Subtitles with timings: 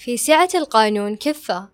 [0.00, 1.68] في سعة القانون كفة.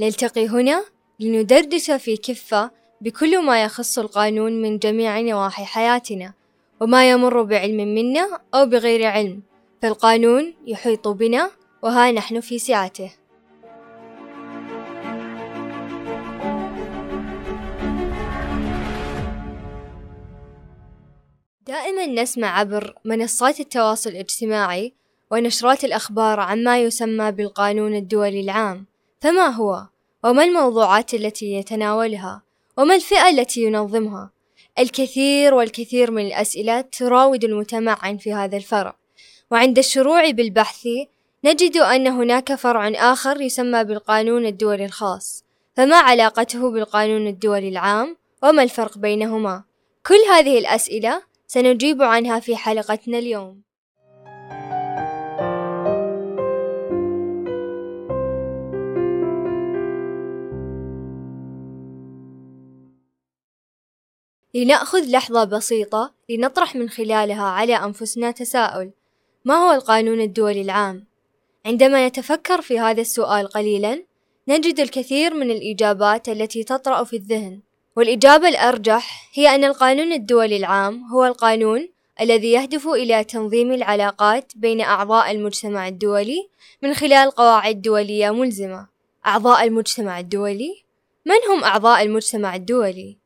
[0.00, 0.84] نلتقي هنا
[1.20, 2.70] لندردش في كفة
[3.00, 6.34] بكل ما يخص القانون من جميع نواحي حياتنا
[6.80, 9.42] وما يمر بعلم منا أو بغير علم
[9.82, 11.50] فالقانون يحيط بنا
[11.82, 13.12] وها نحن في سعته.
[21.66, 25.01] دائما نسمع عبر منصات التواصل الاجتماعي
[25.32, 28.86] ونشرات الأخبار عما يسمى بالقانون الدولي العام.
[29.20, 29.86] فما هو؟
[30.24, 32.42] وما الموضوعات التي يتناولها؟
[32.78, 34.30] وما الفئة التي ينظمها؟
[34.78, 38.96] الكثير والكثير من الأسئلة تراود المتمعن في هذا الفرع.
[39.50, 40.88] وعند الشروع بالبحث
[41.44, 45.44] نجد أن هناك فرع آخر يسمى بالقانون الدولي الخاص.
[45.76, 49.64] فما علاقته بالقانون الدولي العام؟ وما الفرق بينهما؟
[50.06, 53.71] كل هذه الأسئلة سنجيب عنها في حلقتنا اليوم.
[64.54, 68.90] لنأخذ لحظة بسيطة لنطرح من خلالها على أنفسنا تساؤل
[69.44, 71.06] ما هو القانون الدولي العام؟
[71.66, 74.04] عندما نتفكر في هذا السؤال قليلا
[74.48, 77.60] نجد الكثير من الإجابات التي تطرأ في الذهن
[77.96, 81.88] والإجابة الأرجح هي أن القانون الدولي العام هو القانون
[82.20, 86.48] الذي يهدف إلى تنظيم العلاقات بين أعضاء المجتمع الدولي
[86.82, 88.88] من خلال قواعد دولية ملزمة.
[89.26, 90.84] أعضاء المجتمع الدولي؟
[91.26, 93.21] من هم أعضاء المجتمع الدولي؟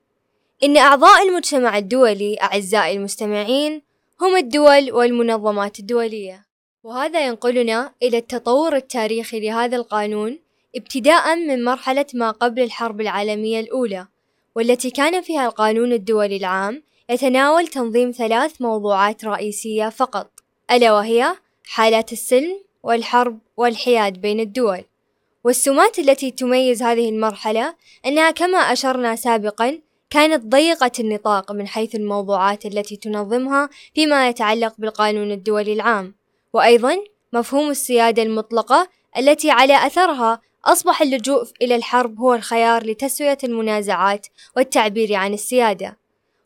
[0.63, 3.83] إن أعضاء المجتمع الدولي أعزائي المستمعين
[4.21, 6.47] هم الدول والمنظمات الدولية،
[6.85, 10.39] وهذا ينقلنا إلى التطور التاريخي لهذا القانون
[10.77, 14.07] ابتداء من مرحلة ما قبل الحرب العالمية الأولى،
[14.55, 20.31] والتي كان فيها القانون الدولي العام يتناول تنظيم ثلاث موضوعات رئيسية فقط،
[20.71, 24.85] ألا وهي حالات السلم والحرب والحياد بين الدول.
[25.45, 27.75] والسمات التي تميز هذه المرحلة
[28.07, 29.79] أنها كما أشرنا سابقا
[30.11, 36.15] كانت ضيقة النطاق من حيث الموضوعات التي تنظمها فيما يتعلق بالقانون الدولي العام،
[36.53, 36.97] وأيضا
[37.33, 45.15] مفهوم السيادة المطلقة التي على أثرها أصبح اللجوء إلى الحرب هو الخيار لتسوية المنازعات والتعبير
[45.15, 45.99] عن السيادة.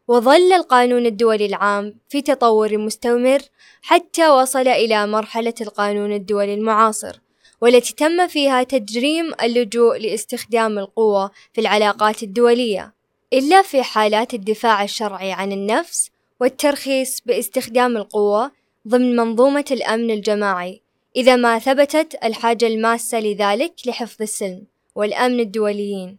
[0.08, 3.40] وظل القانون الدولي العام في تطور مستمر
[3.82, 7.20] حتى وصل إلى مرحلة القانون الدولي المعاصر،
[7.60, 12.99] والتي تم فيها تجريم اللجوء لاستخدام القوة في العلاقات الدولية.
[13.32, 16.10] إلا في حالات الدفاع الشرعي عن النفس
[16.40, 18.52] والترخيص باستخدام القوة
[18.88, 20.82] ضمن منظومة الأمن الجماعي
[21.16, 24.64] إذا ما ثبتت الحاجة الماسة لذلك لحفظ السلم
[24.94, 26.18] والأمن الدوليين.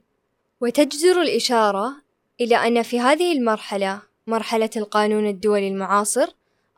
[0.61, 1.93] وتجدر الإشارة
[2.41, 6.27] إلى أن في هذه المرحلة مرحلة القانون الدولي المعاصر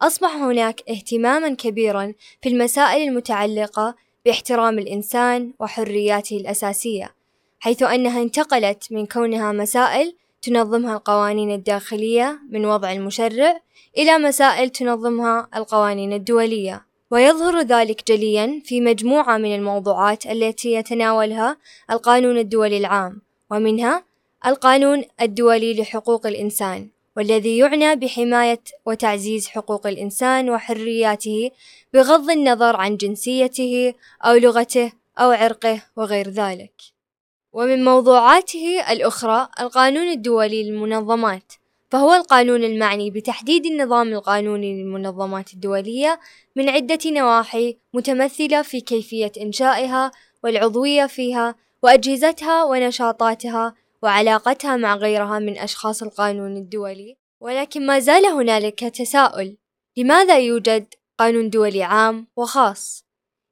[0.02, 3.96] أصبح هناك اهتماما كبيرا في المسائل المتعلقة
[4.26, 7.16] باحترام الإنسان وحرياته الأساسية
[7.60, 13.62] حيث أنها انتقلت من كونها مسائل تنظمها القوانين الداخلية من وضع المشرع
[13.98, 16.86] إلى مسائل تنظمها القوانين الدولية.
[17.12, 21.58] ويظهر ذلك جليا في مجموعة من الموضوعات التي يتناولها
[21.92, 23.22] القانون الدولي العام
[23.52, 24.04] ومنها
[24.46, 31.52] القانون الدولي لحقوق الإنسان والذي يعنى بحماية وتعزيز حقوق الإنسان وحرياته
[31.94, 36.93] بغض النظر عن جنسيته أو لغته أو عرقه وغير ذلك.
[37.54, 41.54] ومن موضوعاته الأخرى القانون الدولي للمنظمات
[41.92, 46.20] فهو القانون المعني بتحديد النظام القانوني للمنظمات الدولية
[46.56, 50.12] من عدة نواحي متمثلة في كيفية إنشائها
[50.44, 57.18] والعضوية فيها وأجهزتها ونشاطاتها وعلاقتها مع غيرها من أشخاص القانون الدولي.
[57.42, 59.58] ولكن ما زال هنالك تساؤل
[59.98, 63.06] لماذا يوجد قانون دولي عام وخاص؟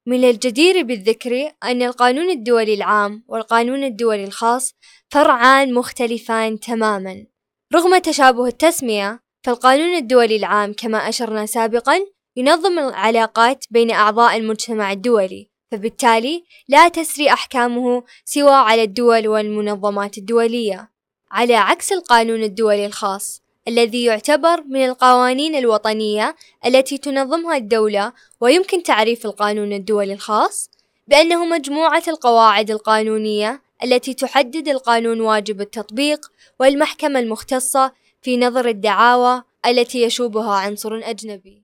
[0.08, 4.74] من الجدير بالذكر أن القانون الدولي العام والقانون الدولي الخاص
[5.10, 7.26] فرعان مختلفان تماما.
[7.74, 12.00] رغم تشابه التسمية فالقانون الدولي العام كما أشرنا سابقا
[12.36, 20.92] ينظم العلاقات بين أعضاء المجتمع الدولي فبالتالي لا تسري أحكامه سوى على الدول والمنظمات الدولية.
[21.32, 26.36] على عكس القانون الدولي الخاص الذي يعتبر من القوانين الوطنية
[26.66, 30.70] التي تنظمها الدولة ويمكن تعريف القانون الدولي الخاص
[31.08, 37.92] بأنه مجموعة القواعد القانونية التي تحدد القانون واجب التطبيق والمحكمة المختصة
[38.22, 41.71] في نظر الدعاوى التي يشوبها عنصر أجنبي.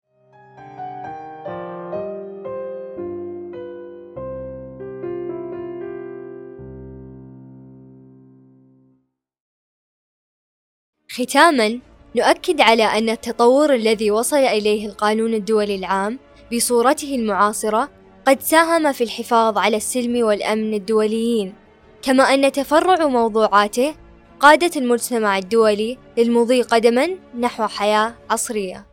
[11.11, 11.79] ختاما
[12.15, 16.19] نؤكد على أن التطور الذي وصل إليه القانون الدولي العام
[16.53, 17.89] بصورته المعاصرة
[18.27, 21.53] قد ساهم في الحفاظ على السلم والأمن الدوليين
[22.01, 23.95] كما أن تفرع موضوعاته
[24.39, 27.09] قادت المجتمع الدولي للمضي قدما
[27.39, 28.88] نحو حياة عصرية.